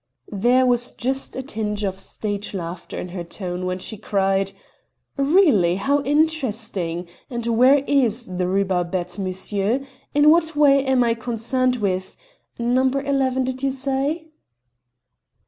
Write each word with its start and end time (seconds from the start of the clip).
There 0.31 0.65
was 0.65 0.93
just 0.93 1.35
a 1.35 1.43
tinge 1.43 1.83
of 1.83 1.99
stage 1.99 2.55
laughter 2.55 2.97
in 2.99 3.09
her 3.09 3.23
tone 3.23 3.67
when 3.67 3.77
she 3.77 3.97
cried: 3.99 4.51
"Really, 5.15 5.75
how 5.75 6.01
interesting! 6.01 7.07
And 7.29 7.45
where 7.45 7.83
is 7.85 8.25
the 8.25 8.47
Rue 8.47 8.65
Barbette, 8.65 9.19
monsieur? 9.19 9.81
In 10.15 10.31
what 10.31 10.55
way 10.55 10.83
am 10.83 11.03
I 11.03 11.13
concerned 11.13 11.75
with 11.75 12.17
No. 12.57 12.87
11, 12.87 13.43
did 13.43 13.61
you 13.61 13.69
say?" 13.69 14.29